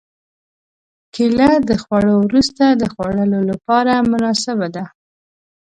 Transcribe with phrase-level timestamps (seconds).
[1.13, 4.85] کېله د خوړو وروسته د خوړلو لپاره مناسبه ده.